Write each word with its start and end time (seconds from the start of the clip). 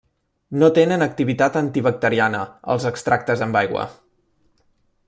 No 0.61 0.69
tenen 0.77 1.05
activitat 1.07 1.59
antibacteriana 1.61 2.41
els 2.77 2.89
extractes 2.93 3.47
amb 3.49 3.61
aigua. 3.63 3.89